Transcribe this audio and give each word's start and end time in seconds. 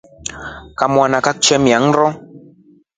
Kamana 0.79 1.17
kakutemia 1.25 1.77
nndo. 1.83 2.05